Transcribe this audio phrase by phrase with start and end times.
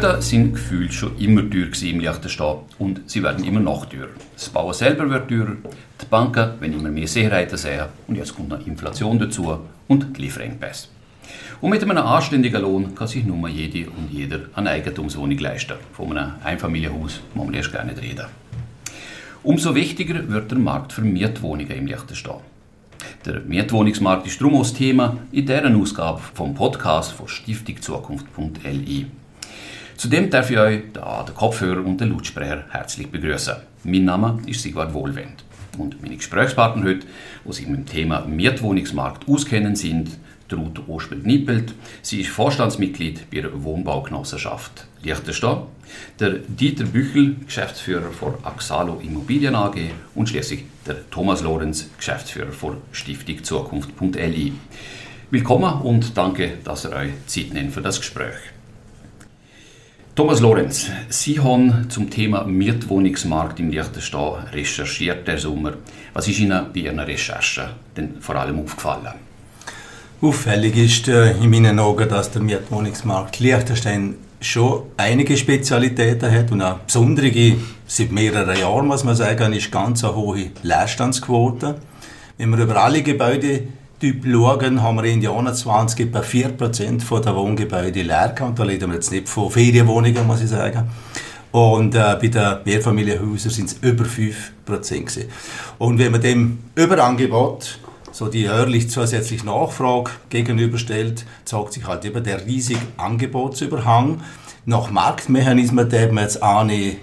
[0.00, 4.10] Böden sind gefühlt schon immer teuer im Liechtenstein und sie werden immer noch teurer.
[4.34, 5.56] Das Bauen selber wird teurer,
[6.00, 9.58] die Banken wollen immer mehr Sicherheiten sehen und jetzt kommt noch Inflation dazu
[9.88, 10.88] und die Lieferengpässe.
[11.60, 15.74] Und mit einem anständigen Lohn kann sich nur jede und jeder eine Eigentumswohnung leisten.
[15.92, 18.26] Von einem Einfamilienhaus muss man erst nicht reden.
[19.42, 22.36] Umso wichtiger wird der Markt für Mietwohnungen im Liechtenstein.
[23.26, 29.06] Der Mietwohnungsmarkt ist darum das Thema in dieser Ausgabe vom Podcast von stiftingzukunft.li.
[29.98, 33.56] Zudem darf ich euch da den Kopfhörer und den Lautsprecher herzlich begrüßen.
[33.82, 35.42] Mein Name ist Sigvard Wohlwend.
[35.76, 37.06] Und meine Gesprächspartner heute,
[37.44, 40.10] die sich mit dem Thema Mietwohnungsmarkt auskennen, sind
[40.52, 41.74] Ruth Ospel-Nippelt.
[42.00, 45.62] Sie ist Vorstandsmitglied bei der Wohnbaugenossenschaft Liechtenstein.
[46.20, 49.78] Der Dieter Büchel, Geschäftsführer von Axalo Immobilien AG
[50.14, 54.52] und schließlich der Thomas Lorenz, Geschäftsführer von Stiftung Zukunft.li.
[55.32, 58.57] Willkommen und danke, dass ihr euch Zeit nehmt für das Gespräch.
[60.18, 65.74] Thomas Lorenz, Sie haben zum Thema Mietwohnungsmarkt im Liechtenstein recherchiert der Sommer.
[66.12, 67.66] Was ist Ihnen bei Ihren Recherchen
[67.96, 69.14] denn vor allem aufgefallen?
[70.20, 76.62] Auffällig ist äh, in meinen Augen, dass der Mietwohnungsmarkt Liechtenstein schon einige Spezialitäten hat und
[76.62, 77.54] auch besondere,
[77.86, 81.76] seit mehreren Jahren muss man sagen, ist ganz eine hohe Leerstandsquote.
[82.38, 83.04] Wenn wir über alle
[84.00, 88.58] Gebäudetypen schauen, haben wir in den Jahren 20 etwa 4% der Wohngebäude leer gehabt.
[88.58, 90.88] Da reden wir jetzt nicht von Ferienwohnungen, muss ich sagen.
[91.50, 95.24] Und äh, bei den Mehrfamilienhäusern sind es über 5% gewesen.
[95.78, 97.78] Und wenn man dem Überangebot
[98.12, 104.20] so die jährlich zusätzliche Nachfrage gegenüberstellt, zeigt sich halt eben der riesige Angebotsüberhang.
[104.64, 106.96] Nach Marktmechanismen der man jetzt eine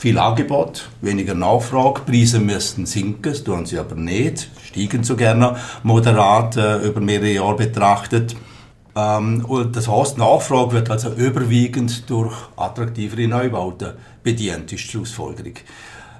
[0.00, 5.56] viel Angebot, weniger Nachfrage, Preise müssten sinken, das tun sie aber nicht, steigen so gerne
[5.82, 8.34] moderat äh, über mehrere Jahre betrachtet.
[8.96, 13.92] Ähm, und das heißt, Nachfrage wird also überwiegend durch attraktivere Neubauten
[14.22, 15.56] bedient, ist die Schlussfolgerung.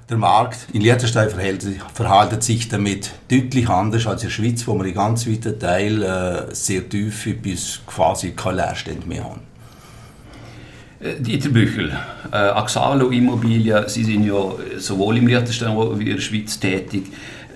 [0.07, 4.75] Der Markt in Liechtenstein verhält, verhält sich damit deutlich anders als in der Schweiz, wo
[4.75, 9.50] wir in ganz weiten Teil äh, sehr tiefe bis quasi keine Leerstände mehr haben.
[11.01, 11.91] Äh, Dieter Büchel,
[12.31, 17.05] äh, Axalo Immobilien, Sie sind ja sowohl im Liechtenstein wie in der Schweiz tätig.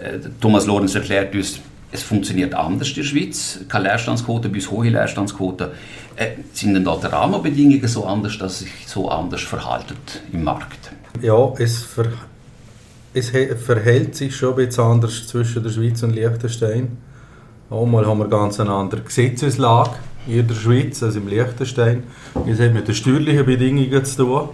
[0.02, 1.60] Äh, Thomas Lorenz erklärt uns,
[1.92, 5.74] es funktioniert anders in der Schweiz, keine Leerstandsquote bis hohe Leerstandsquote.
[6.16, 9.96] Äh, sind denn da die Rahmenbedingungen so anders, dass sich so anders verhalten
[10.34, 10.92] im Markt?
[11.22, 12.08] Ja, es ver
[13.14, 16.98] es verhält sich schon ein bisschen anders zwischen der Schweiz und Liechtenstein.
[17.72, 19.92] Einmal haben wir ganz eine andere Gesetzeslage
[20.28, 22.04] in der Schweiz als im Liechtenstein.
[22.48, 24.50] Es hat mit den steuerlichen Bedingungen zu tun,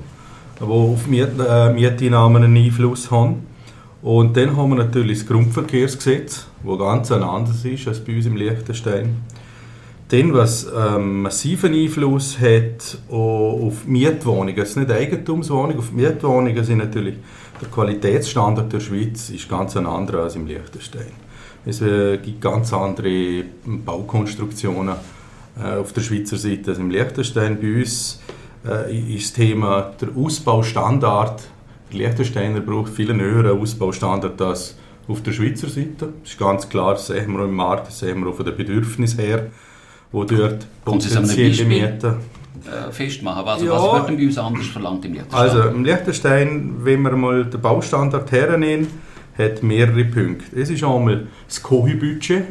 [0.60, 3.48] die auf Miet äh, Mieteinnahmen einen Einfluss haben.
[4.02, 8.36] Und dann haben wir natürlich das Grundverkehrsgesetz, das ganz anders ist als bei uns im
[8.36, 9.16] Liechtenstein.
[10.10, 16.80] Dann, was ähm, massiven Einfluss hat auf Mietwohnungen, es ist nicht Eigentumswohnungen, auf Mietwohnungen sind
[16.80, 17.16] natürlich
[17.62, 21.12] der Qualitätsstandard der Schweiz ist ganz ein anderer als im Liechtenstein.
[21.64, 25.00] Es äh, gibt ganz andere Baukonstruktionen äh,
[25.56, 27.60] auf der Schweizer Seite im Liechtenstein.
[27.60, 28.22] Bei uns
[28.66, 31.44] äh, ist das Thema der Ausbaustandard.
[31.92, 36.14] Der Liechtensteiner braucht viel höheren Ausbaustandard als auf der Schweizer Seite.
[36.22, 38.56] Das ist ganz klar, das sehen wir im Markt, das sehen wir auch von den
[38.56, 39.48] Bedürfnissen her,
[40.12, 42.16] wo dort potenzielle Mieten
[42.66, 43.48] äh, festmachen?
[43.48, 45.42] Also, ja, was wird denn bei uns anders verlangt im Liechtenstein?
[45.42, 48.88] Also im Liechtenstein, wenn wir mal den Baustandard hernehmen,
[49.38, 50.60] hat mehrere Punkte.
[50.60, 52.44] Es ist einmal das Kohi-Budget.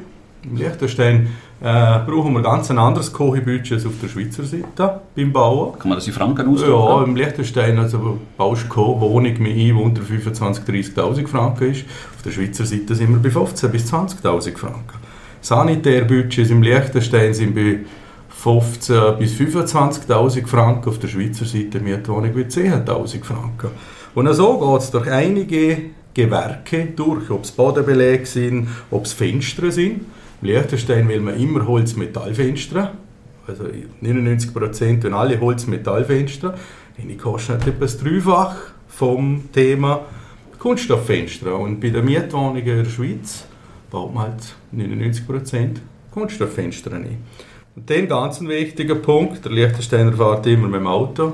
[0.43, 1.29] Im Liechtenstein
[1.63, 5.79] äh, brauchen wir ganz ein anderes Kohi-Budget als auf der Schweizer Seite beim Bauen.
[5.79, 6.73] Kann man das in Franken ausdrücken?
[6.73, 11.71] Ja, im Liechtenstein also baust du keine Wohnung mehr ein, die unter 25.000, 30.000 Franken
[11.71, 11.85] ist.
[12.17, 14.99] Auf der Schweizer Seite sind wir bei 15.000 bis 20.000 Franken.
[15.43, 17.81] Sanitärbudgets im Liechtenstein sind bei
[18.43, 23.69] 15.000 bis 25.000 Franken, auf der Schweizer Seite Mietwohnung wie 10.000 Franken.
[24.15, 25.77] Und so geht es durch einige
[26.15, 30.01] Gewerke durch, ob es Bodenbeläge sind, ob es Fenster sind.
[30.43, 32.93] Im Liechtenstein will man immer Holz-Metallfenster,
[33.47, 33.65] also
[34.01, 36.55] 99 Prozent alle Holz-Metallfenster.
[36.97, 38.57] Die kosten etwa das Dreifach
[38.89, 40.03] vom Thema
[40.59, 41.59] Kunststofffenster.
[41.59, 43.47] Und bei den Mietwohnungen in der Schweiz
[43.91, 45.77] baut man halt 99%
[46.11, 47.19] Kunststofffenster ein.
[47.77, 51.33] Und dann ganz ein wichtiger Punkt, der Liechtensteiner fährt immer mit dem Auto.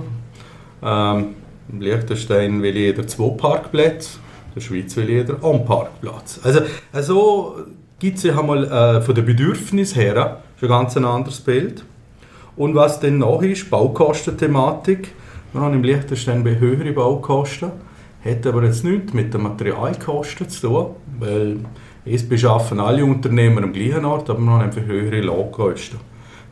[0.82, 1.34] Ähm,
[1.70, 4.18] Im Liechtenstein will jeder zwei Parkplätze,
[4.48, 6.40] in der Schweiz will jeder einen Parkplatz.
[6.44, 6.60] Also,
[6.92, 7.66] also
[7.98, 11.84] gibt es ja einmal äh, von den Bedürfnissen her schon ganz ein anderes Bild.
[12.56, 15.12] Und was dann noch ist, Baukostenthematik.
[15.52, 17.70] Wir haben im Liechtenstein höhere Baukosten,
[18.24, 20.86] hat aber jetzt nichts mit den Materialkosten zu tun,
[21.18, 21.58] weil
[22.04, 25.98] es beschaffen alle Unternehmer am gleichen Ort, aber wir haben einfach höhere Lohnkosten.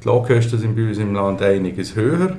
[0.02, 2.36] Die Lohnkosten sind bei uns im Land einiges höher.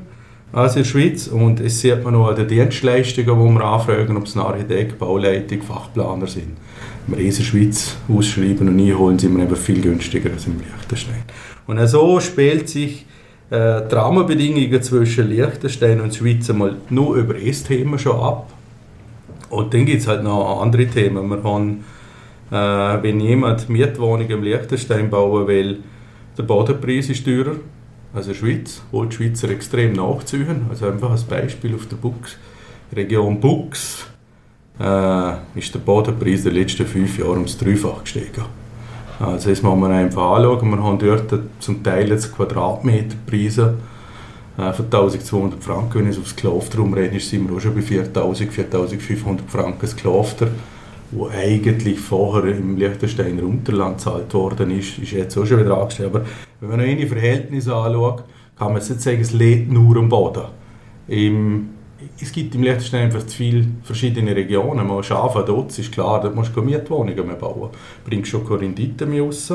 [0.54, 1.28] als in der Schweiz.
[1.28, 4.98] Und es sieht man auch an den Dienstleistungen, die wir anfragen, ob es ein Architekt,
[4.98, 6.58] Bauleitung, Fachplaner sind.
[7.08, 11.24] Wir in der Schweiz ausschreiben und einholen, sind wir eben viel günstiger als im Liechtenstein.
[11.68, 13.06] Und so spielt sich
[13.52, 18.52] äh, die Rahmenbedingungen zwischen Liechtenstein und Schweiz mal nur über das Thema schon ab.
[19.50, 21.30] Und dann gibt es halt noch andere Themen.
[21.30, 21.84] Wir haben,
[22.50, 25.80] äh, wenn jemand Mietwohnungen im Liechtenstein bauen will,
[26.36, 27.58] der Bodenpreis ist teurer
[28.16, 30.66] als in der Schweiz, wo die Schweizer extrem nachziehen.
[30.70, 32.38] Also einfach als Beispiel auf der Bux,
[32.94, 34.08] Region Bux
[34.80, 38.46] äh, ist der Bodenpreis der letzten fünf Jahre ums Dreifache gestiegen.
[39.20, 40.70] Also das muss man einfach anschauen.
[40.70, 43.76] Wir haben dort zum Teil jetzt Quadratmeterpreise
[44.58, 46.00] äh, von 1200 Franken.
[46.00, 50.48] Wenn ich aufs Klofter umrechne, sind wir auch schon bei 4000, 4500 Franken das Klofter,
[51.12, 56.10] wo eigentlich vorher im Liechtensteiner Unterland gezahlt worden ist, ist jetzt auch schon wieder angestellt.
[56.14, 56.26] Aber
[56.60, 58.24] wenn man noch eine Verhältnisse anschaut,
[58.58, 60.44] kann man jetzt sagen, es lädt nur am Boden.
[61.08, 61.70] Im
[62.20, 64.88] es gibt im Liechtenstein einfach zu viele verschiedene Regionen.
[64.88, 67.70] Man Schafen dort ist klar, da musst du Mietwohnungen mehr bauen.
[68.06, 69.54] Bringst schon keine Rendite mehr raus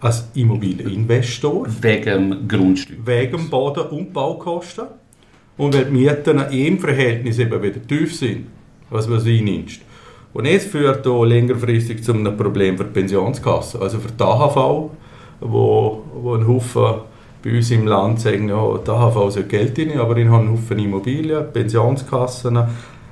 [0.00, 1.66] als Immobilieninvestor.
[1.80, 3.06] Wegen Grundstück.
[3.06, 4.86] Wegen Boden- und Baukosten.
[5.56, 8.46] Und weil die Mieten im Verhältnis eben wieder tief sind,
[8.90, 9.80] was man sie nimmst.
[10.34, 13.80] Und es führt auch längerfristig zu einem Problem für die Pensionskasse.
[13.80, 14.90] Also für die AHV,
[15.40, 17.00] wo, wo ein Haufen
[17.46, 20.52] bei uns im Land sagen, ja, die AHV soll Geld rein, aber ich habe einen
[20.52, 22.58] Haufen Immobilien, Pensionskassen,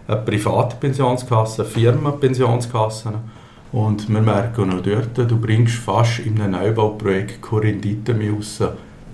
[0.06, 3.12] private Pensionskassen, Firmenpensionskassen.
[3.70, 8.60] Und wir merken auch dort, du bringst fast in einem Neubauprojekt keine Rendite mehr raus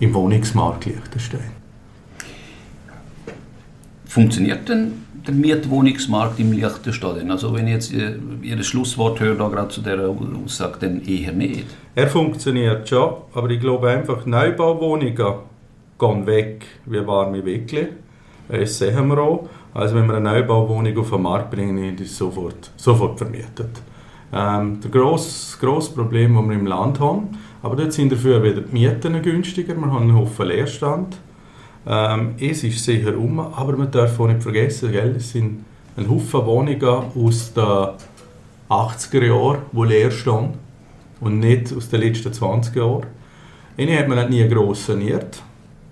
[0.00, 1.52] im Wohnungsmarkt Liechtenstein.
[4.06, 7.30] Funktioniert denn der Mietwohnungsmarkt im Liechtenstein?
[7.30, 10.08] Also wenn ich jetzt äh, Ihr Schlusswort höre, da gerade zu dieser
[10.44, 11.66] Aussage, dann eher nicht.
[11.94, 17.88] Er funktioniert schon, aber ich glaube einfach, Neubauwohnungen gehen weg wie warme Wickle.
[18.48, 19.48] Das sehen wir auch.
[19.72, 23.82] Also wenn wir eine Neubauwohnung auf den Markt bringen, ist sofort, sofort vermietet.
[24.32, 28.62] Ähm, das grosse, grosse Problem, das wir im Land haben, aber dort sind dafür wieder
[28.62, 31.18] die Mieten günstiger, wir haben einen Haufen Leerstand.
[31.86, 35.64] Ähm, es ist sicher um, aber man darf auch nicht vergessen, gell, es sind
[35.96, 37.88] ein Haufen Wohnungen aus den
[38.68, 40.50] 80er Jahren, die leer stehen
[41.20, 43.06] und nicht aus den letzten 20 Jahren.
[43.76, 45.42] Eine hat man nie gross saniert,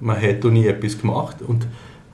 [0.00, 1.67] man hat auch nie etwas gemacht und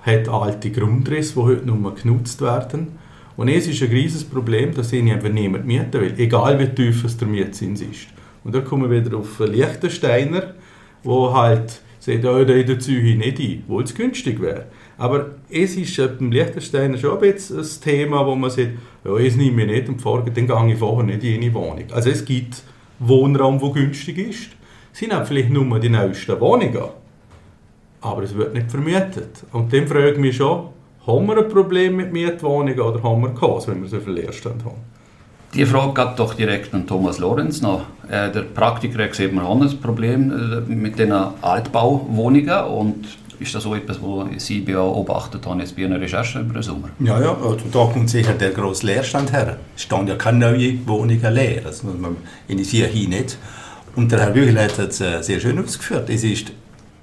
[0.02, 2.98] hat alte Grundrisse, die heute nur genutzt werden.
[3.36, 7.04] Und es ist ein riesiges Problem, dass ich einfach niemand mieten will, egal wie tief
[7.16, 8.06] der Mietzins ist.
[8.44, 10.54] Und da kommen wir wieder auf Liechtensteiner,
[11.02, 14.66] wo halt sagt, oh, in Züge nicht ein, obwohl es günstig wäre.
[14.98, 18.70] Aber es ist beim Liechtensteiner schon ein bisschen ein Thema, wo man sagt,
[19.04, 21.84] ja, es nehme ich nicht und folge, dann gehe ich vorher nicht in eine Wohnung.
[21.92, 22.62] Also es gibt
[22.98, 24.50] Wohnraum, der günstig ist.
[24.92, 26.84] Es sind auch vielleicht nur die neuesten Wohnungen.
[28.00, 29.44] Aber es wird nicht vermietet.
[29.52, 30.68] Und dann frage ich mich schon,
[31.06, 34.64] haben wir ein Problem mit Mietwohnungen oder haben wir keins, wenn wir so viel Leerstand
[34.64, 34.76] haben?
[35.54, 37.82] Die Frage geht doch direkt an Thomas Lorenz noch.
[38.08, 43.06] Äh, der Praktiker hat gesehen, wir haben ein Problem äh, mit den Altbauwohnungen und
[43.38, 46.88] ist das so etwas, was Sie beobachtet haben jetzt bei einer Recherche über den Sommer?
[46.98, 49.58] Ja, ja, also da kommt sicher der grosse Leerstand her.
[49.76, 52.16] Es stehen ja keine neuen Wohnungen leer, das muss man
[52.48, 53.38] initiieren hier nicht.
[53.94, 56.10] Und der Herr Büchel hat es äh, sehr schön ausgeführt.
[56.10, 56.50] Es ist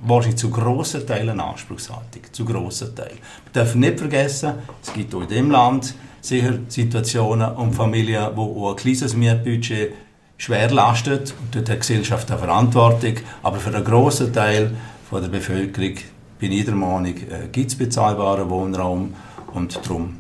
[0.02, 2.24] wahrscheinlich zu grossen Teilen eine Anspruchshaltung.
[2.34, 3.18] Zu grossen Teilen.
[3.46, 8.68] Wir dürfen nicht vergessen, es gibt auch in diesem Land sicher Situationen und Familien, wo
[8.68, 9.94] auch ein kleines Mietbudget
[10.38, 11.34] schwer lastet.
[11.40, 13.16] Und dort hat die Gesellschaft eine Verantwortung.
[13.44, 14.72] Aber für einen grossen Teil
[15.10, 15.96] von der Bevölkerung
[16.40, 19.14] bin ich der Meinung, äh, gibt es bezahlbaren Wohnraum.
[19.54, 20.18] Und darum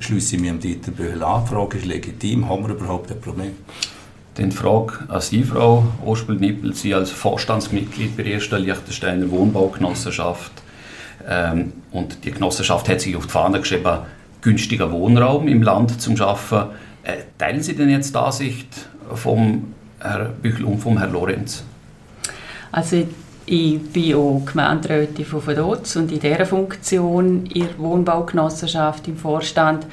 [0.00, 1.44] schließe ich mich Dieter Böhl an.
[1.44, 2.48] Die Frage ist legitim.
[2.48, 3.52] Haben wir überhaupt ein Problem?
[4.34, 6.74] Dann die Frage an Sie, Frau Ospel-Nippel.
[6.74, 10.52] Sie als Vorstandsmitglied bei der ersten Liechtensteiner Wohnbaugenossenschaft.
[11.28, 13.98] Ähm, und die Genossenschaft hat sich auf die Fahne geschrieben,
[14.42, 16.64] günstiger Wohnraum im Land zu schaffen.
[17.04, 21.64] Äh, teilen Sie denn jetzt die Ansicht vom Herrn Büchel und vom Herrn Lorenz?
[22.70, 23.06] Also
[23.46, 29.86] ich bin auch Gemeinderätin von Vaduz und in dieser Funktion in der Wohnbaugenossenschaft im Vorstand.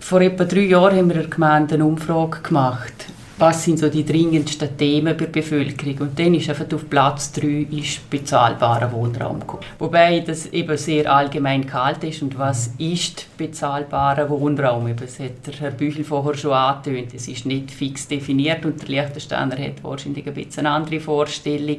[0.00, 3.06] Vor etwa drei Jahren haben wir der Gemeinde eine Umfrage gemacht
[3.38, 6.08] was sind so die dringendsten Themen bei der Bevölkerung.
[6.08, 9.62] Und dann ist einfach auf Platz 3 ist bezahlbarer Wohnraum gekommen.
[9.78, 12.20] Wobei das eben sehr allgemein gehalten ist.
[12.20, 14.94] Und was ist bezahlbarer Wohnraum?
[14.96, 17.14] Das hat der Herr Büchel vorher schon angetönt.
[17.14, 21.78] Es ist nicht fix definiert und der Liechtensteiner hat wahrscheinlich ein bisschen eine andere Vorstellung.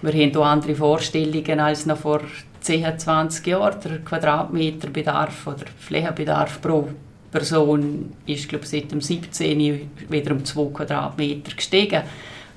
[0.00, 2.20] Wir haben auch andere Vorstellungen als noch vor
[2.60, 3.80] 10, 20 Jahren.
[3.84, 6.88] Der Quadratmeterbedarf oder Flächenbedarf pro
[7.36, 9.90] Person ist glaube seit dem 17.
[10.08, 12.02] wieder um 2 Quadratmeter gestiegen.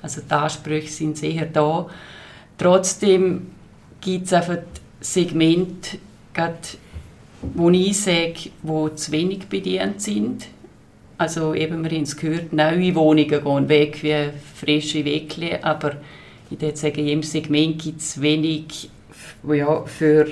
[0.00, 1.86] Also die Ansprüche sind sehr da.
[2.56, 3.48] Trotzdem
[4.00, 4.58] gibt es einfach
[5.00, 5.98] Segmente,
[6.32, 6.56] gerade,
[7.54, 10.46] wo ich sage, wo zu wenig bedient sind.
[11.18, 15.96] Also eben, wir haben es gehört, neue Wohnungen gehen weg wie frische Weckli, aber
[16.50, 18.88] ich würde sagen, in jedem Segment gibt es wenig
[19.46, 20.26] ja, für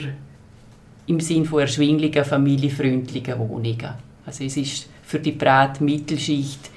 [1.07, 4.08] im Sinne von erschwinglichen, familienfreundlichen Wohnungen.
[4.29, 6.71] Also es ist für die breite Mittelschicht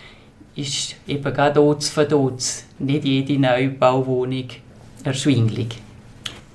[0.55, 2.43] ist eben gerade von dort
[2.79, 4.45] nicht jede Neubauwohnung
[5.03, 5.67] erschwinglich.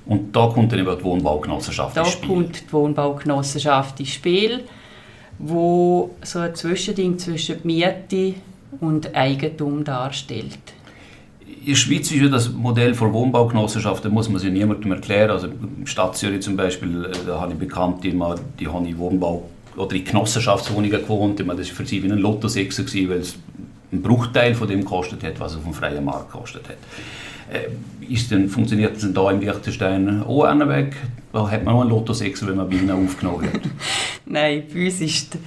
[0.07, 2.21] Und da kommt dann eben die Wohnbaugenossenschaft ins Spiel?
[2.21, 4.63] Da kommt die Wohnbaugenossenschaft ins Spiel,
[5.37, 8.33] wo so ein Zwischending zwischen Miete
[8.79, 10.57] und Eigentum darstellt.
[11.45, 15.29] In der Schweiz ist ja das Modell von Wohnbaugenossenschaft, da muss man sich niemandem erklären.
[15.29, 19.47] Also in Stadt Zürich zum Beispiel, äh, da habe ich Bekannte, die, haben Wohnbau
[19.77, 21.39] oder in Genossenschaftswohnungen gewohnt.
[21.39, 22.79] das war für sie wie ein Lotto 6
[23.09, 23.37] weil es
[23.91, 26.77] einen Bruchteil von dem gekostet hat, was es auf dem freien Markt gekostet hat.
[27.49, 30.95] Äh, ist denn, funktioniert es denn da in Liechtenstein auch einen Weg?
[31.31, 33.63] Da hat man noch einen Lotto 6, wenn man bei Ihnen aufgenommen wird?
[34.25, 35.37] Nein, bei uns ist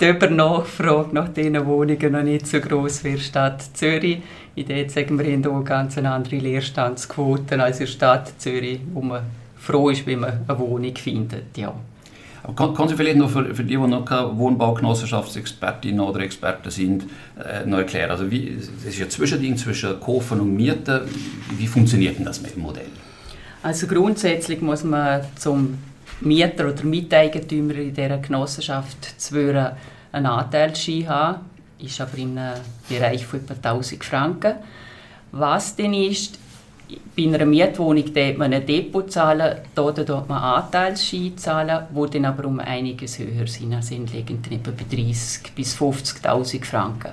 [0.00, 4.22] die Übernachfrage nach diesen Wohnungen noch nicht so groß wie in der Stadt Zürich.
[4.54, 9.02] In der sagen wir, haben hier ganz andere Leerstandsquoten als in der Stadt Zürich, wo
[9.02, 9.22] man
[9.56, 11.56] froh ist, wenn man eine Wohnung findet.
[11.56, 11.74] Ja.
[12.56, 17.04] Kann, kann Sie vielleicht noch für, für die, die noch keine Wohnbaugenossenschaftsexpertinnen oder Experten sind,
[17.42, 18.10] äh, noch erklären?
[18.10, 21.00] Also wie, das ist ja ein Zwischending zwischen Kaufen und Mieten.
[21.56, 22.88] Wie funktioniert denn das mit dem Modell?
[23.62, 25.78] Also grundsätzlich muss man zum
[26.20, 29.76] Mieter oder Miteigentümer in dieser Genossenschaft zwar
[30.12, 31.38] einen Anteilsschein haben,
[31.78, 34.54] ist aber in einem Bereich von etwa 1000 Franken.
[35.32, 36.38] Was denn ist,
[37.16, 42.24] bei einer Mietwohnung dort man ein Depot zahlen, dort dort man Anteilsschein zahlen, die dann
[42.26, 43.74] aber um einiges höher sind.
[43.74, 47.12] Also liegen etwa bei 30.000 bis 50.000 Franken.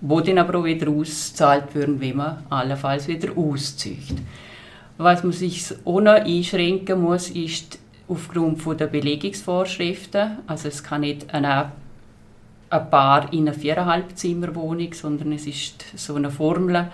[0.00, 4.16] Wo dann aber auch wieder ausgezahlt werden, wenn man allenfalls wieder auszieht.
[4.96, 10.38] Was man sich noch einschränken muss, ist aufgrund der Belegungsvorschriften.
[10.46, 16.14] Also es kann nicht ein, ein Paar in einer viereinhalb Zimmerwohnung, sondern es ist so
[16.14, 16.88] eine Formel,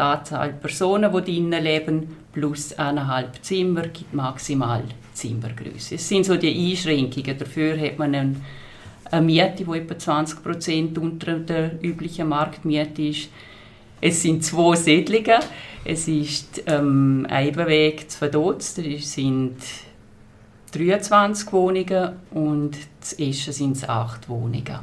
[0.00, 5.96] die Anzahl Personen, die drinnen leben, plus eineinhalb Zimmer, gibt maximal Zimmergröße.
[5.96, 7.36] Es sind so die Einschränkungen.
[7.36, 13.28] Dafür hat man eine, Miete, die etwa 20 Prozent unter der üblichen Marktmiete ist.
[14.00, 15.40] Es sind zwei Siedlungen.
[15.84, 19.56] Es ist ähm, Eibenweg zu Verdotz, das sind
[20.72, 24.78] 23 Wohnungen und zu Eschen sind es 8 Wohnungen.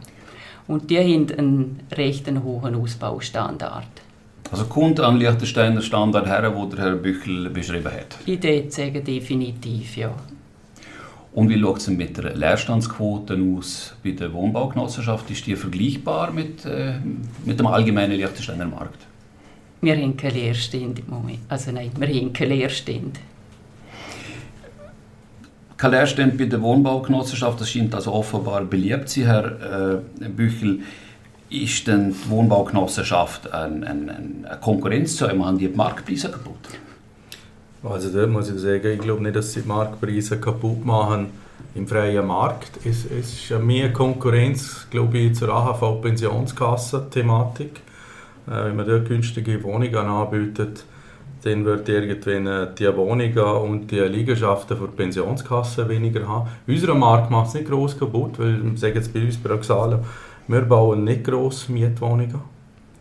[0.67, 4.06] Und die haben einen recht hohen Ausbaustandard.
[4.51, 8.17] Also kommt an Liechtensteiner Standard her, wo der Herr Büchel beschrieben hat?
[8.25, 10.15] Ich würde sagen, definitiv, ja.
[11.33, 15.29] Und wie schaut es mit der Leerstandsquote aus bei der Wohnbaugenossenschaft?
[15.29, 16.93] Ist die vergleichbar mit, äh,
[17.45, 19.05] mit dem allgemeinen Liechtensteiner Markt?
[19.81, 21.39] Wir haben keine Leerstände im Moment.
[21.49, 23.19] Also nein, wir haben keine Leerstände.
[25.75, 30.79] Keine Leerstände bei der Wohnbaugenossenschaft, das scheint also offenbar beliebt zu sein, Herr äh, Büchel
[31.49, 35.43] ist denn die Wohnbaugenossenschaft eine, eine, eine Konkurrenz zu einem?
[35.45, 36.55] Haben die, die Marktpreise kaputt?
[37.83, 41.27] Also da muss ich sagen, ich glaube nicht, dass sie die Marktpreise kaputt machen
[41.75, 42.71] im freien Markt.
[42.83, 47.81] Es, es ist mehr Konkurrenz, glaube ich, zur AHV-Pensionskasse-Thematik.
[48.47, 50.83] Äh, wenn man dort günstige Wohnungen anbietet,
[51.43, 56.49] dann wird irgendwann äh, die Wohnungen und die Liegenschaften für die Pensionskasse weniger haben.
[56.65, 59.99] Unser Markt macht es nicht gross kaputt, weil, sagen jetzt bei uns bei Roxala,
[60.47, 62.41] wir bauen nicht grosse Mietwohnungen.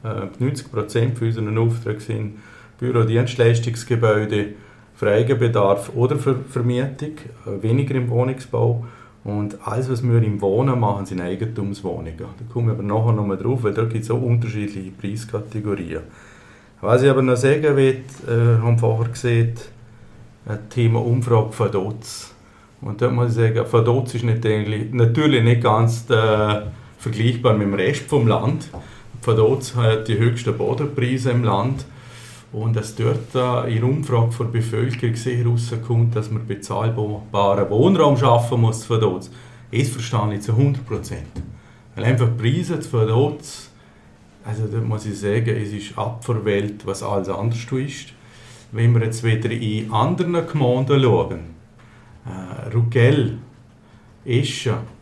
[0.02, 2.38] Äh, 90% unserer Aufträge sind
[2.78, 4.48] Bürodienstleistungsgebäude
[4.94, 7.12] für Eigenbedarf oder für Vermietung,
[7.46, 8.84] äh, weniger im Wohnungsbau.
[9.24, 12.16] Und alles, was wir im Wohnen machen, sind Eigentumswohnungen.
[12.16, 16.02] Da kommen wir aber nachher noch mal drauf, weil da gibt es auch unterschiedliche Preiskategorien.
[16.80, 19.54] Was ich aber noch sagen will, äh, haben vorher gesehen,
[20.44, 22.34] das Thema Umfrage von DOTS.
[22.80, 24.44] Und da muss ich sagen, von DOTS ist nicht
[24.92, 28.68] natürlich nicht ganz der vergleichbar mit dem Rest vom Land.
[29.20, 31.84] Von dort hat die höchsten Bodenpreise im Land.
[32.52, 39.00] Und dass dort in Umfrage der Bevölkerung herauskommt, dass man bezahlbaren Wohnraum schaffen muss von
[39.00, 39.30] dort,
[39.72, 40.82] das verstehe ich zu 100
[41.96, 43.42] Weil einfach die Preise von dort,
[44.44, 46.24] also da muss ich sagen, es ist ab
[46.84, 48.14] was alles anders ist.
[48.72, 51.40] Wenn wir jetzt wieder in anderen Gemeinden schauen,
[52.26, 53.38] äh, Rugell,
[54.24, 54.95] Eschen,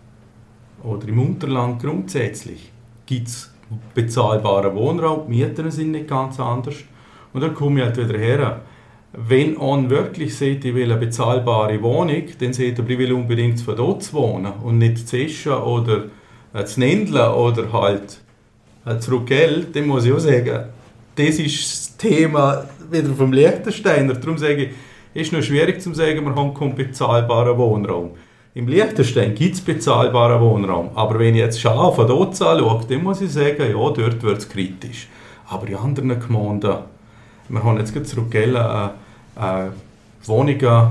[0.85, 2.71] oder im Unterland grundsätzlich
[3.07, 3.51] gibt es
[3.95, 6.77] bezahlbaren Wohnraum, die Mieten sind nicht ganz anders.
[7.33, 8.61] Und dann komme ich halt wieder her.
[9.13, 13.61] Wenn man wirklich sieht, ich will eine bezahlbare Wohnung, dann sieht er, ich will unbedingt
[13.61, 16.05] von dort wohnen und nicht zu Eschen oder
[16.65, 18.21] zu Nendeln oder halt
[19.01, 20.65] zu Ruckell, dann muss ich auch sagen,
[21.17, 24.15] das ist das Thema wieder vom Liechtensteiner.
[24.15, 24.71] Darum sage ich,
[25.15, 28.11] es ist noch schwierig zu sagen, wir haben keinen bezahlbaren Wohnraum.
[28.57, 33.03] Im Liechtenstein gibt es bezahlbaren Wohnraum, aber wenn ich jetzt schaue, von dort anschaue, dann
[33.03, 35.09] muss ich sagen, ja, dort wird es kritisch.
[35.49, 36.77] Aber in anderen Gemeinden,
[37.49, 39.71] wir haben jetzt gerade zurück äh, äh,
[40.25, 40.89] Wohnungen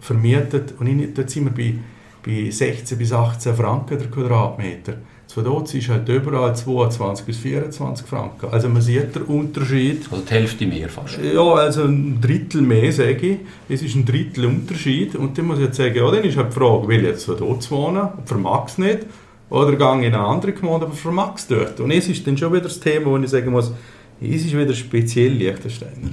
[0.00, 1.78] vermietet und dort sind wir bei,
[2.24, 4.94] bei 16 bis 18 Franken der Quadratmeter.
[5.32, 8.50] Von dort ist halt überall 22 bis 24 Franken.
[8.50, 10.06] Also man sieht den Unterschied.
[10.10, 11.18] Also die Hälfte mehr fast.
[11.22, 13.38] Ja, also ein Drittel mehr, sage ich.
[13.66, 15.16] Es ist ein Drittel Unterschied.
[15.16, 17.24] Und dann muss ich jetzt sagen, ja, dann ist halt die Frage, will ich jetzt
[17.24, 19.06] von dort wohnen, vermag es nicht,
[19.48, 21.80] oder gehe ich in eine andere Gemeinde, aber vermag es dort.
[21.80, 23.72] Und es ist dann schon wieder das Thema, wo ich sagen muss,
[24.20, 26.10] es ist wieder speziell Liechtensteiner.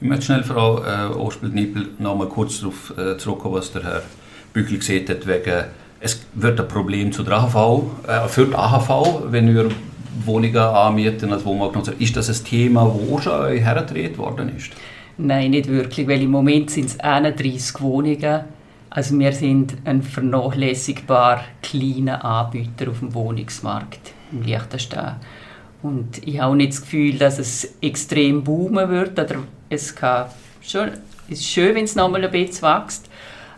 [0.00, 4.02] Ich möchte schnell, Frau äh, Ospel-Nippel, noch mal kurz darauf äh, zurückkommen, was der Herr
[4.52, 5.64] Büchel gesagt hat, wegen
[6.02, 9.70] es wird ein Problem zu der AHV, äh, für die AHV, wenn wir
[10.24, 11.92] Wohnungen anmieten als Wohnungsnutzer.
[11.98, 14.72] Ist das ein Thema, wo schon hergedreht worden ist?
[15.16, 18.44] Nein, nicht wirklich, weil im Moment sind es 31 Wohnungen.
[18.90, 25.16] Also wir sind ein vernachlässigbar kleiner Anbieter auf dem Wohnungsmarkt im Liechtenstein.
[25.82, 29.18] Und ich habe auch nicht das Gefühl, dass es extrem boomen wird.
[29.68, 29.94] Es
[31.28, 33.08] ist schön, wenn es nochmal ein bisschen wächst,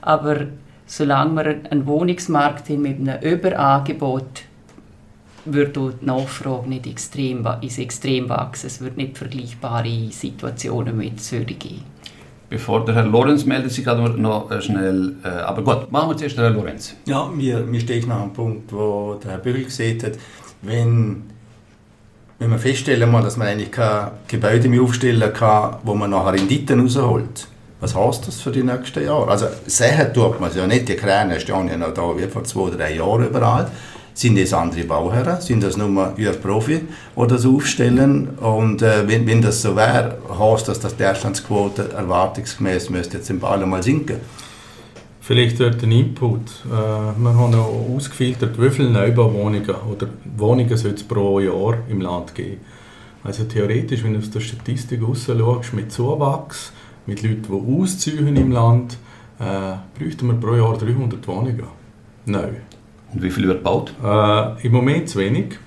[0.00, 0.46] aber
[0.86, 4.42] solange wir einen Wohnungsmarkt haben mit einem Überangebot,
[5.44, 8.66] wird die Nachfrage nicht extrem, ist extrem wachsen.
[8.66, 11.84] Es wird nicht vergleichbare Situationen mit Zürich geben.
[12.48, 15.16] Bevor der Herr Lorenz meldet sich gerade noch schnell.
[15.24, 16.94] Äh, aber gut, machen wir zuerst den Herr Lorenz.
[17.06, 20.12] Ja, mir, mir stehe noch am Punkt, wo der Herr Bügel gesehen hat,
[20.62, 21.24] wenn,
[22.38, 26.34] wenn man feststellen muss, dass man eigentlich kein Gebäude mehr aufstellen kann, wo man nachher
[26.34, 27.48] Renditen rausholt,
[27.84, 29.28] was heißt das für die nächsten Jahre?
[29.28, 32.42] Also sehen tut man es ja nicht, die Kräne stehen ja noch da wie vor
[32.44, 33.70] zwei, drei Jahren überall.
[34.14, 35.40] Sind das andere Bauherren?
[35.42, 38.38] Sind das nur ihr Profi, die das aufstellen?
[38.40, 43.28] Und äh, wenn, wenn das so wäre, heißt das, dass die Erstandsquote erwartungsgemäß müsste jetzt
[43.28, 44.16] im Ball mal sinken?
[45.20, 46.40] Vielleicht dort ein Input.
[46.64, 50.06] Äh, wir haben auch ausgefiltert, wie viele Neubauwohnungen oder
[50.37, 52.61] Wohnungen soll es pro Jahr im Land geben.
[53.24, 56.72] Also theoretisch, wenn du aus der Statistik raus schaust, mit Zuwachs,
[57.06, 58.96] mit Leuten, die ausziehen im Land,
[59.38, 61.64] äh, bräuchten wir pro Jahr 300 Wohnungen.
[62.26, 62.48] Neu.
[63.12, 63.92] Und wie viel wird gebaut?
[64.02, 65.58] Äh, Im Moment zu wenig,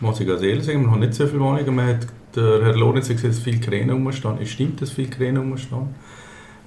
[0.00, 0.82] muss ich ganz ehrlich sagen.
[0.82, 1.74] Wir haben nicht so viele Wohnungen.
[1.74, 4.38] Man hat, der Herr Lorenz hat gesagt, dass viele Kräne rumstehen.
[4.40, 5.94] Es stimmt, dass viele Kräne rumstehen.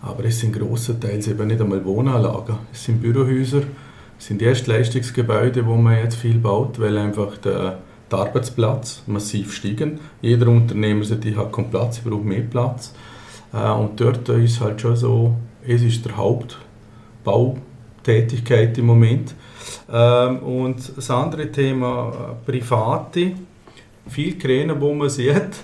[0.02, 2.56] Aber es sind grossenteils eben nicht einmal Wohnanlagen.
[2.72, 3.64] Es sind Bürohäuser,
[4.18, 10.00] es sind Erstleistungsgebäude, wo man jetzt viel baut, weil einfach der, der Arbeitsplatz massiv steigt.
[10.22, 12.94] Jeder Unternehmer sagt, ich habe keinen Platz, ich brauche mehr Platz.
[13.54, 15.36] Äh, und dort ist halt schon so,
[15.66, 19.34] es ist der Hauptbautätigkeit im Moment.
[19.92, 23.34] Ähm, und das andere Thema, äh, Private,
[24.08, 25.64] viele Kräne, wo man sieht,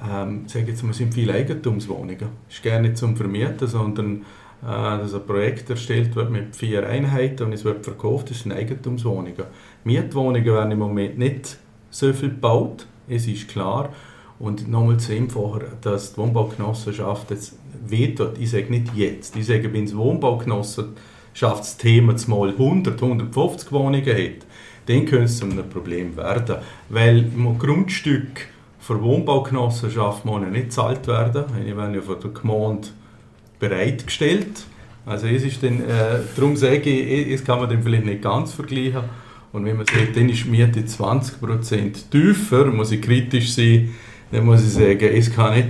[0.00, 2.28] ähm, sage jetzt mal, sind viele Eigentumswohnungen.
[2.48, 4.24] Ist gerne nicht zum Vermieten, sondern
[4.62, 8.52] äh, dass ein Projekt erstellt wird mit vier Einheiten und es wird verkauft, das sind
[8.52, 9.44] Eigentumswohnungen.
[9.84, 11.58] Mietwohnungen werden im Moment nicht
[11.90, 13.90] so viel gebaut, es ist klar.
[14.38, 17.54] Und nochmal zu ihm vorher, dass die Wohnbaugenossenschaft jetzt
[17.86, 24.46] wehtut, ich sage nicht jetzt, ich sage, wenn das Wohnbaugenossenschaftsthema mal 100, 150 Wohnungen hat,
[24.86, 26.58] dann könnte es einem Problem werden.
[26.88, 28.46] Weil im Grundstück
[28.78, 32.88] für Wohnbaugenossenschaft muss nicht gezahlt werden, die werden ja von der Gemeinde
[33.58, 34.64] bereitgestellt.
[35.04, 38.52] Also es ist dann, äh, darum sage ich, es kann man dann vielleicht nicht ganz
[38.52, 39.02] vergleichen.
[39.52, 43.94] Und wenn man sagt, dann ist die Miete 20% tiefer, muss ich kritisch sein,
[44.30, 45.68] dann muss ich sagen, es kann nicht,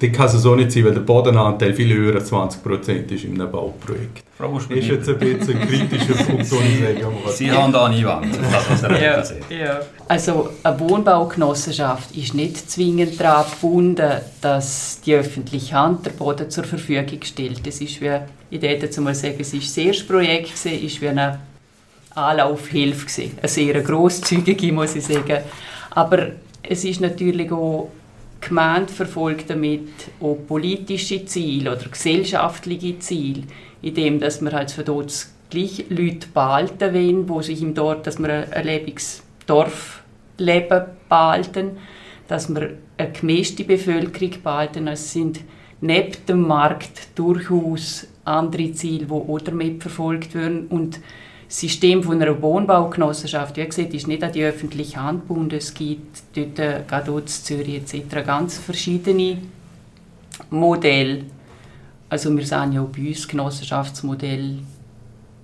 [0.00, 3.40] das kann es so nicht sein, weil der Bodenanteil viel höher als 20% ist in
[3.40, 4.24] einem Bauprojekt.
[4.36, 7.38] Frau Das ist jetzt ein bisschen ein kritischer Punkt, den ich sagen muss.
[7.38, 9.80] Sie haben da nie Wand, das was ja, ja.
[10.08, 16.64] Also eine Wohnbaugenossenschaft ist nicht zwingend daran gebunden, dass die öffentliche Hand der Boden zur
[16.64, 17.64] Verfügung stellt.
[17.64, 18.10] Das ist wie,
[18.50, 21.38] ich würde jetzt mal sagen, es ist das erste Projekt, gewesen, ist wie eine
[22.16, 23.38] Anlaufhilfe, gewesen.
[23.38, 25.44] eine sehr grosszügige, muss ich sagen.
[25.90, 26.30] Aber
[26.68, 27.90] es ist natürlich auch
[28.42, 29.88] die Gemeinde verfolgt damit
[30.20, 33.44] auch politische Ziele oder gesellschaftliche Ziele,
[33.80, 38.18] indem dass wir halt für dort gleich Leute behalten wollen, wo sich im Dorf, dass
[38.18, 41.78] wir ein lebendiges Dorfleben behalten,
[42.28, 44.88] dass wir eine gemischte Bevölkerung behalten.
[44.88, 45.40] Es sind
[45.80, 51.00] neben dem Markt durchaus andere Ziele, die auch damit verfolgt werden und
[51.46, 55.56] das System von einer Wohnbaugenossenschaft, wie gesagt, ist nicht an die öffentliche Hand gebunden.
[55.56, 58.24] Es gibt dort, äh, gerade in Zürich etc.
[58.24, 59.38] ganz verschiedene
[60.50, 61.24] Modelle.
[62.08, 64.58] Also wir sehen ja auch bei uns Genossenschaftsmodell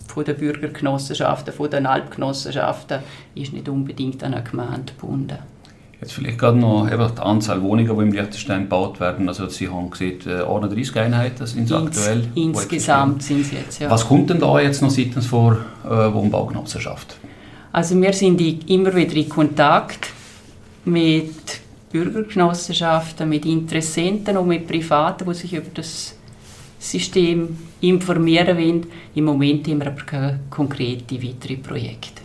[0.07, 3.01] von den Bürgergenossenschaften, von den Alpgenossenschaften,
[3.35, 5.39] ist nicht unbedingt an eine Gemeinde gebunden.
[6.01, 9.29] Jetzt vielleicht gerade noch eben die Anzahl Wohnungen, die im Liechtenstein gebaut werden.
[9.29, 12.27] Also Sie haben gesehen, 31 äh, Einheiten sind es aktuell.
[12.35, 13.91] Insgesamt sind es jetzt, ja.
[13.91, 17.17] Was kommt denn da jetzt noch seitens vor äh, Wohnbaugenossenschaft?
[17.73, 20.09] Also wir sind immer wieder in Kontakt
[20.87, 21.61] mit
[21.93, 26.15] Bürgergenossenschaften, mit Interessenten und mit Privaten, die sich über das
[26.79, 28.87] System informieren wollen.
[29.15, 32.20] Im Moment haben wir aber keine konkreten weiteren Projekte.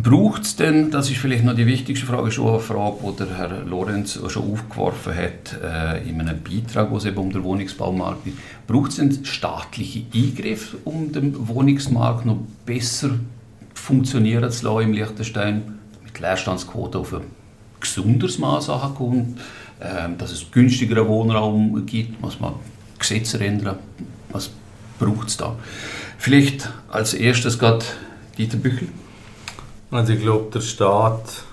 [0.00, 3.36] Braucht es denn, das ist vielleicht noch die wichtigste Frage, schon eine Frage, die der
[3.36, 8.24] Herr Lorenz schon aufgeworfen hat, äh, in einem Beitrag, wo es eben um den Wohnungsbaumarkt
[8.24, 8.34] geht,
[8.68, 13.10] braucht es denn staatliche Eingriffe, um den Wohnungsmarkt noch besser
[13.74, 17.22] funktionieren zu lassen im Liechtenstein, mit Leerstandsquote auf ein
[17.80, 19.40] gesundes Maß ankommt,
[19.80, 22.54] äh, dass es günstigeren Wohnraum gibt, muss man
[23.00, 23.80] Gesetze ändern,
[24.30, 24.50] was
[25.00, 25.56] braucht es da?
[26.18, 27.84] Vielleicht als erstes gerade
[28.36, 28.86] Dieter Büchel.
[29.90, 31.44] Also ich glaube, der Staat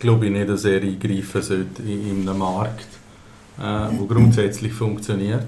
[0.00, 2.88] glaube ich nicht, dass er eingreifen sollte in einem Markt,
[3.60, 5.46] äh, grundsätzlich funktioniert.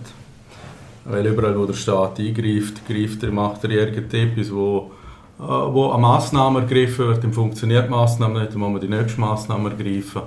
[1.05, 4.93] Weil überall, wo der Staat eingreift, greift er, macht er irgendetwas, wo,
[5.41, 8.89] äh, wo eine Massnahme ergriffen wird, dann funktioniert die Massnahme nicht, dann muss man die
[8.89, 10.23] nächste Massnahme ergreifen.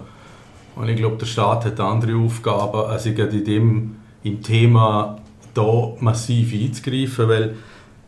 [0.75, 5.19] Und ich glaube, der Staat hat andere Aufgaben, als in dem im Thema
[5.53, 7.55] da massiv einzugreifen, weil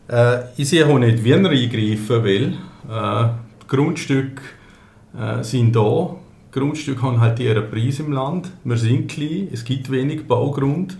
[0.08, 2.58] äh, ich sehe auch nicht, wie er eingreifen will.
[2.90, 3.28] Äh,
[3.68, 4.42] Grundstücke
[5.18, 6.16] äh, sind da.
[6.52, 8.50] Grundstücke haben halt ihren Preis im Land.
[8.64, 10.96] Wir sind klein, es gibt wenig Baugrund.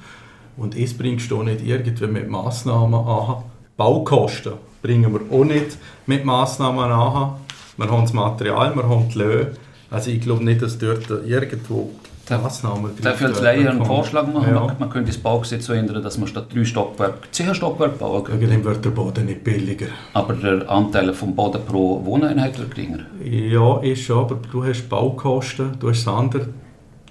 [0.56, 3.44] Und es bringst du auch nicht irgendwie mit Massnahmen an.
[3.76, 5.76] Baukosten bringen wir auch nicht
[6.06, 7.34] mit Massnahmen an.
[7.76, 9.50] Wir haben das Material, wir haben die Löhne.
[9.90, 11.90] Also ich glaube nicht, dass dort irgendwo
[12.30, 14.52] Maßnahmen Darf ich als Laie einen Vorschlag machen?
[14.52, 14.76] Ja.
[14.78, 18.46] Man könnte das Baugesetz so ändern, dass man statt drei Stockwerke zehn Stockwerke bauen könnte.
[18.46, 19.86] Dann wird der Boden nicht billiger.
[20.12, 23.00] Aber der Anteil vom Boden pro Wohneinheit wird geringer.
[23.24, 26.48] Ja, ist schon, aber du hast Baukosten, du hast andere.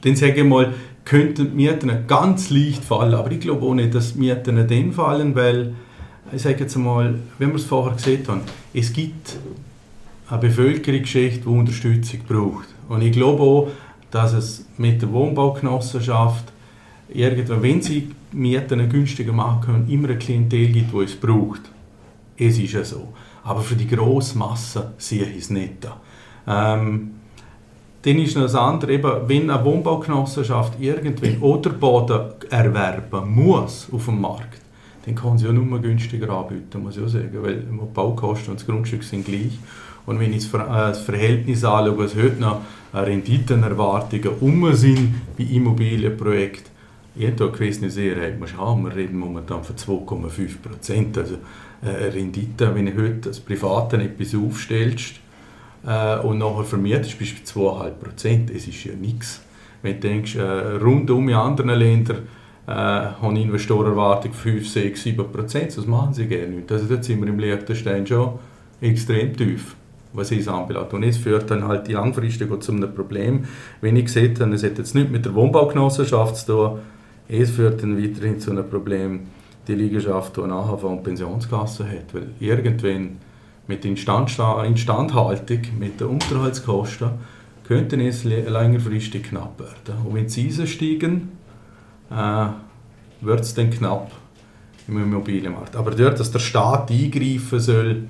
[0.02, 0.74] Dann sage ich mal,
[1.06, 5.74] könnten Mieten ganz leicht fallen, aber ich glaube auch nicht, dass Mieten dann fallen, weil,
[6.34, 8.42] ich sage jetzt mal, wie wir es vorher gesehen haben,
[8.74, 9.38] es gibt
[10.30, 12.68] eine Bevölkerungsschicht, die Unterstützung braucht.
[12.90, 13.68] Und ich glaube auch,
[14.12, 16.46] dass es mit der Wohnbaugenossenschaft
[17.10, 21.62] irgendwann, wenn sie Mieten günstiger machen können, immer ein Klientel gibt, das es braucht.
[22.38, 23.14] Es ist ja so.
[23.44, 25.88] Aber für die grosse Masse sehe ich es nicht.
[26.48, 27.12] Ähm,
[28.02, 34.06] dann ist noch das andere, eben, wenn eine Wohnbaugenossenschaft irgendwann oder Boden erwerben muss auf
[34.06, 34.62] dem Markt,
[35.06, 38.60] dann kann sie ja nur günstiger anbieten, muss ich auch sagen, weil die Baukosten und
[38.60, 39.58] das Grundstück sind gleich.
[40.06, 42.62] Und wenn ich das Verhältnis anschaue, was heute noch
[43.02, 46.72] Renditenerwartungen um sind bei Immobilienprojekten,
[47.16, 48.86] jeder gewisse Sicherheit muss haben.
[48.86, 51.18] Wir reden momentan von 2,5 Prozent.
[51.18, 51.36] Also
[51.82, 55.16] äh, Rendite, wenn du heute als Privaten etwas aufstellst
[55.86, 58.50] äh, und nachher vermietest, bist du bei 2,5 Prozent.
[58.54, 59.42] Das ist ja nichts.
[59.82, 62.28] Wenn du denkst, äh, rundum in anderen Ländern
[62.68, 65.78] äh, haben Investoren Erwartung 5, 6, 7 Prozent.
[65.78, 66.72] Das machen sie gerne nicht.
[66.72, 68.40] Also dort sind wir im Liechtenstein schon
[68.82, 69.76] extrem tief
[70.16, 70.94] was es anbelangt.
[70.94, 73.46] Und es führt dann halt langfristig zu einem Problem.
[73.82, 76.80] Wenn ich sehe, es hat jetzt nicht mit der Wohnbaugenossenschaft zu tun,
[77.28, 79.22] es führt dann weiterhin zu einem Problem,
[79.68, 82.14] die Liegenschaft, die eine AHV und Pensionskasse hat.
[82.14, 83.18] Weil irgendwann
[83.68, 87.10] mit der Instandhaltung, mit den Unterhaltskosten,
[87.68, 90.06] könnte es längerfristig knapp werden.
[90.06, 91.32] Und wenn die Preise steigen,
[92.12, 92.48] äh,
[93.22, 94.12] wird es dann knapp
[94.88, 95.76] im Immobilienmarkt.
[95.76, 98.04] Aber dort, dass der Staat eingreifen soll,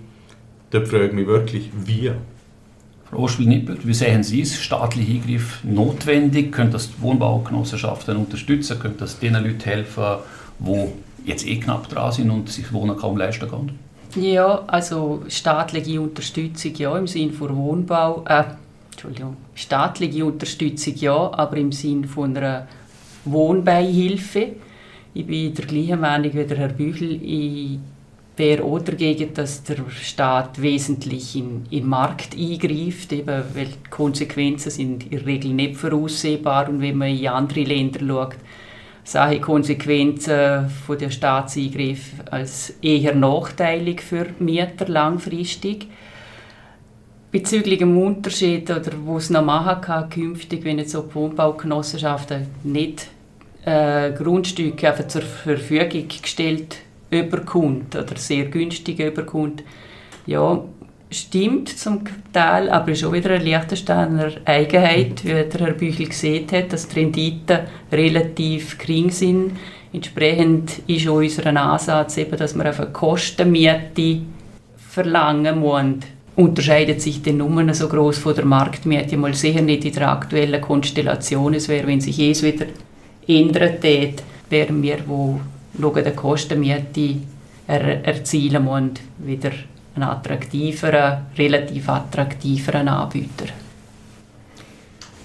[0.71, 2.11] Dort frage ich mich wirklich, wie.
[3.09, 4.59] Frau Oschwil-Nippelt, wie sehen Sie es?
[4.59, 6.51] Staatlicher Eingriff notwendig?
[6.51, 8.79] Könnte das die Wohnbaugenossenschaften unterstützen?
[8.79, 10.17] Könnte das den Leuten helfen,
[10.59, 10.87] die
[11.25, 13.79] jetzt eh knapp dran sind und sich Wohnen kaum leisten können?
[14.15, 18.43] Ja, also staatliche Unterstützung ja im Sinne von Wohnbau, äh,
[18.91, 22.67] Entschuldigung, staatliche Unterstützung ja, aber im Sinne von einer
[23.25, 24.53] Wohnbeihilfe.
[25.13, 27.21] Ich bin der gleichen Meinung wie der Herr Büchel.
[27.21, 27.79] Ich
[28.37, 34.71] wäre auch dagegen, dass der Staat wesentlich in, den Markt eingreift, eben, weil die Konsequenzen
[34.71, 38.35] sind in der Regel nicht voraussehbar und wenn man in andere Länder schaut,
[39.03, 45.87] sehen Konsequenzen von der Staatseingriff als eher nachteilig für Mieter langfristig.
[47.31, 53.07] Bezüglich dem Unterschied oder es noch machen kann künftig, wenn jetzt so die Wohnbaugenossenschaften nicht
[53.65, 56.77] äh, Grundstücke zur Verfügung gestellt
[57.15, 59.63] überkommt oder sehr günstig überkommt,
[60.25, 60.63] ja,
[61.11, 62.01] stimmt zum
[62.33, 66.87] Teil, aber ist auch wieder eine Liechtensteiner Eigenheit, wie der Herr Büchel gesehen hat, dass
[66.87, 67.59] die Renditen
[67.91, 69.51] relativ gering sind.
[69.93, 74.21] Entsprechend ist auch unser Ansatz, eben, dass wir auf eine Kostenmiete
[74.77, 76.03] verlangen müssen
[76.35, 80.61] unterscheidet sich dann nur so groß von der Marktmiete mal sicher nicht in der aktuellen
[80.61, 81.53] Konstellation.
[81.53, 82.65] Es wäre, wenn sich es wieder
[83.27, 83.83] ändert,
[84.49, 85.39] wären wir, wo
[85.79, 87.17] schauen, die Kostenmiete
[87.67, 89.51] er erzielen müssen, wieder
[89.95, 93.45] einen attraktiveren, relativ attraktiveren Anbieter.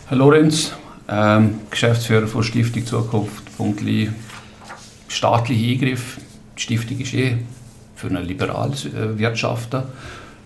[0.09, 0.73] Herr Lorenz,
[1.09, 4.11] ähm, Geschäftsführer von Stiftung Zukunft, Punktli,
[5.09, 6.19] staatlicher Eingriff.
[6.57, 7.37] Die Stiftung ist eh
[7.95, 8.75] für eine liberale
[9.19, 9.77] Wirtschaft.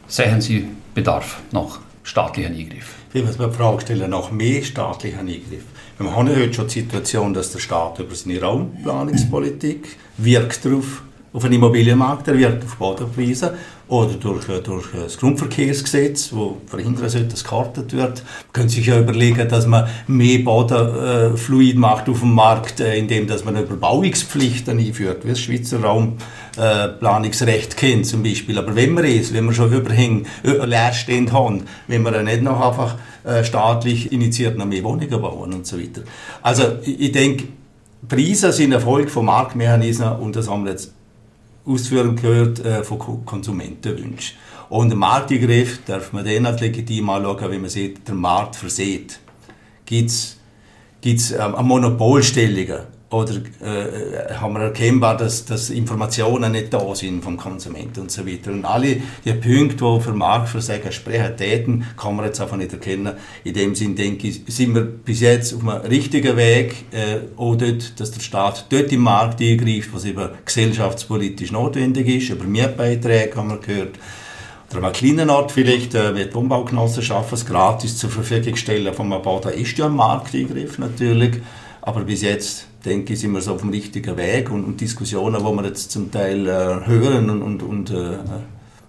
[0.09, 2.95] Sehen Sie Bedarf nach staatlichen Eingriff?
[3.13, 5.65] Ich muss mir die Frage stellen, nach mehr staatlichen Eingriff.
[5.97, 11.03] Wir haben heute schon die Situation, dass der Staat über seine Raumplanungspolitik wirkt darauf,
[11.33, 17.09] auf den Immobilienmarkt, er wirkt auf Bodenpreise oder durch, äh, durch das Grundverkehrsgesetz, wo verhindern
[17.09, 18.25] sollte, dass gekartet wird.
[18.25, 22.97] Man könnte sich ja überlegen, dass man mehr Bodenfluid äh, macht auf dem Markt, äh,
[22.97, 26.25] indem dass man Überbauungspflichten einführt, wie das Schweizer Raumplanungsrecht
[26.57, 28.59] äh, kennt zum Beispiel.
[28.59, 32.97] Aber wenn wir es, wenn wir schon Überhänge, Leerstände haben, wenn wir nicht noch einfach
[33.25, 36.03] äh, staatlich initiiert noch mehr Wohnungen bauen und so weiter.
[36.43, 37.45] Also ich, denke,
[38.09, 40.93] Preise sind Erfolg von Marktmechanismen und das haben wir jetzt
[41.67, 44.37] Ausführung gehört äh, von Konsumentenwünschen.
[44.69, 49.19] Und der Markteingriff darf man den als legitim anschauen, wenn man sieht, der Markt verseht.
[49.87, 50.37] Gibt es
[51.05, 52.94] ähm, Monopolstellungen?
[53.15, 58.27] Oder äh, haben wir erkennbar, dass, dass Informationen nicht da sind vom Konsumenten und so
[58.27, 58.51] weiter.
[58.51, 63.15] Und alle die Punkte, die für Marktversagen sprechen, Täten, kann man jetzt einfach nicht erkennen.
[63.45, 67.55] In dem Sinn denke ich, sind wir bis jetzt auf einem richtigen Weg, äh, auch
[67.55, 72.31] dort, dass der Staat dort im Markt eingreift, was eben gesellschaftspolitisch notwendig ist.
[72.31, 73.97] Über Mietbeiträge haben wir gehört.
[74.71, 78.93] Oder an einem kleinen Ort vielleicht äh, wird die Umbaugenossenschaft es gratis zur Verfügung stellen
[78.93, 79.39] vom Bau.
[79.39, 81.41] Da ist ja ein Markteingriff natürlich.
[81.81, 85.45] Aber bis jetzt, denke ich, sind wir so auf dem richtigen Weg und, und Diskussionen,
[85.45, 88.19] die wir jetzt zum Teil äh, hören und, und, und äh,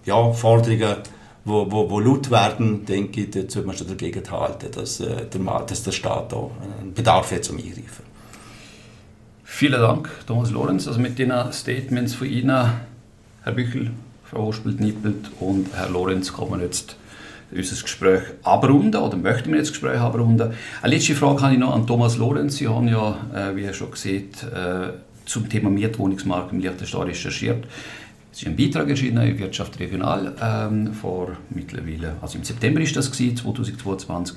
[0.04, 0.96] ja, Forderungen,
[1.44, 5.26] wo, wo, wo laut werden, denke ich, da sollte man schon dagegen halten, dass, äh,
[5.26, 8.04] der, dass der Staat da einen Bedarf hat zum Eingreifen.
[9.44, 10.88] Vielen Dank, Thomas Lorenz.
[10.88, 12.72] Also mit den Statements von Ihnen,
[13.42, 13.92] Herr Büchel,
[14.24, 16.96] Frau Hospelt-Nippelt und Herr Lorenz kommen jetzt
[17.50, 20.52] unser Gespräch abrunden oder möchten wir jetzt das Gespräch abrunden.
[20.82, 22.56] Eine letzte Frage habe ich noch an Thomas Lorenz.
[22.56, 24.88] Sie haben ja, äh, wie ihr schon gesehen, äh,
[25.24, 27.64] zum Thema Mietwohnungsmarkt im Liechtenstein recherchiert.
[28.32, 32.94] Es ist ein Beitrag erschienen in Wirtschaft Regional ähm, vor mittlerweile, also im September ist
[32.94, 34.36] das gewesen, 2022.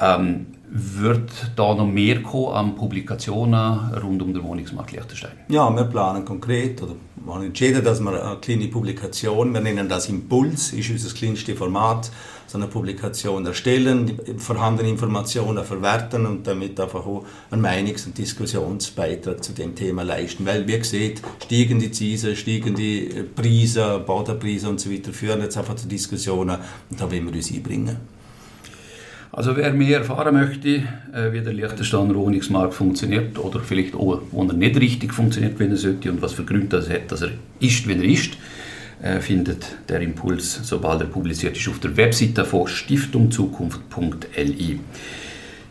[0.00, 5.32] Ähm, wird da noch mehr kommen an Publikationen rund um den Wohnungsmarkt Liechtenstein?
[5.48, 9.88] Ja, wir planen konkret oder wir haben entschieden, dass wir eine kleine Publikation, wir nennen
[9.88, 12.10] das Impuls, ist unser kleinste Format,
[12.46, 18.16] so eine Publikation erstellen, die vorhandenen Informationen verwerten und damit einfach auch einen Meinungs- und
[18.16, 20.46] Diskussionsbeitrag zu dem Thema leisten.
[20.46, 25.88] Weil, wie gesagt, steigende Zinsen, steigende Preise, Bodenpreise und so weiter führen jetzt einfach zu
[25.88, 26.58] Diskussionen
[26.90, 27.96] und da wollen wir uns einbringen.
[29.32, 34.42] Also wer mehr erfahren möchte, äh, wie der Liechtensteiner Wohnungsmarkt funktioniert oder vielleicht auch, wo
[34.42, 37.30] er nicht richtig funktioniert, wenn er sollte und was für Gründe das hat, dass er
[37.60, 38.32] ist, wenn er ist,
[39.00, 44.80] äh, findet der Impuls, sobald er publiziert ist, auf der Webseite von stiftungzukunft.li.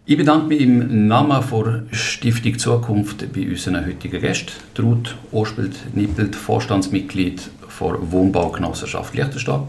[0.05, 7.49] Ich bedanke mich im Namen der Stiftung Zukunft bei unseren heutigen Gästen, Ruth Ospelt-Nippelt, Vorstandsmitglied
[7.79, 9.63] der Wohnbaugenossenschaft Liechtenstein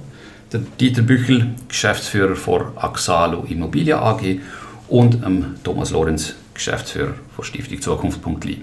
[0.52, 4.40] der Dieter Büchel, Geschäftsführer von Axalo Immobilien AG
[4.88, 8.62] und ähm, Thomas Lorenz, Geschäftsführer von Stiftung Zukunft.li.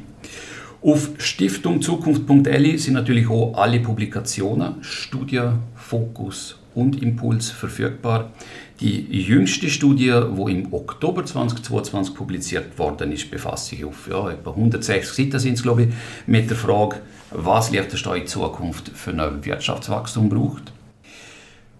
[0.82, 8.32] Auf stiftungzukunft.li sind natürlich auch alle Publikationen, Studien, Fokus und Impuls verfügbar.
[8.80, 14.52] Die jüngste Studie, die im Oktober 2022 publiziert worden ist, befasst sich auf ja, etwa
[14.52, 15.89] 160 Seiten sind es, glaube ich,
[16.28, 16.97] mit der Frage,
[17.32, 20.71] was Liechtenstein in Zukunft für ein Wirtschaftswachstum braucht.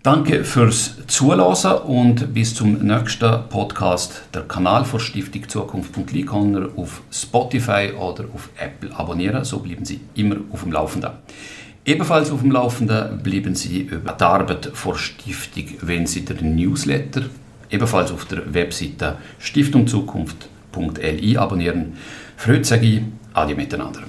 [0.08, 4.22] Danke fürs Zulassen und bis zum nächsten Podcast.
[4.34, 9.84] Der Kanal für Stiftung Zukunft.li kann ihr auf Spotify oder auf Apple abonnieren, so bleiben
[9.84, 11.12] Sie immer auf dem Laufenden.
[11.84, 17.24] Ebenfalls auf dem Laufenden bleiben Sie über die Arbeit der Stiftung, wenn Sie den Newsletter
[17.70, 21.98] ebenfalls auf der Webseite stiftungzukunft.li abonnieren.
[22.38, 23.02] Für heute sage ich
[23.34, 24.04] Adi miteinander.